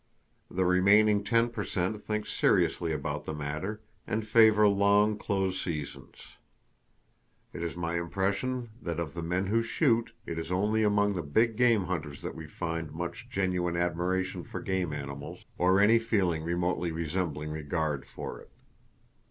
The 0.49 0.65
remaining 0.65 1.23
ten 1.23 1.49
per 1.49 1.63
cent 1.63 2.01
think 2.01 2.25
seriously 2.25 2.91
about 2.91 3.25
the 3.25 3.35
matter, 3.35 3.81
and 4.07 4.25
favor 4.25 4.67
long 4.67 5.15
close 5.15 5.61
seasons. 5.63 6.37
It 7.53 7.61
is 7.61 7.77
my 7.77 7.97
impression 7.99 8.71
that 8.81 8.99
of 8.99 9.13
the 9.13 9.21
men 9.21 9.45
who 9.45 9.61
shoot, 9.61 10.11
it 10.25 10.39
is 10.39 10.51
only 10.51 10.81
among 10.81 11.13
the 11.13 11.21
big 11.21 11.55
game 11.55 11.83
hunters 11.83 12.23
that 12.23 12.33
we 12.33 12.47
find 12.47 12.87
[Page 12.87 12.93
204] 12.93 12.97
much 13.07 13.29
genuine 13.29 13.77
admiration 13.77 14.43
for 14.43 14.59
game 14.59 14.91
animals, 14.91 15.45
or 15.59 15.79
any 15.79 15.99
feeling 15.99 16.41
remotely 16.41 16.91
resembling 16.91 17.51
regard 17.51 18.03
for 18.07 18.41
it. 18.41 18.49